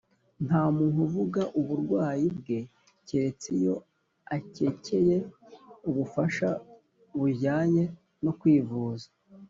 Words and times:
nta 0.45 0.61
muntu 0.75 0.97
uvuga 1.07 1.41
uburwayi 1.59 2.27
bwe 2.37 2.59
keretse 3.07 3.47
iyo 3.59 3.75
akekeye 4.35 5.17
ubufasha 5.89 6.49
bujyanye 7.19 7.83
no 8.23 8.33
kwivuza 8.39 9.07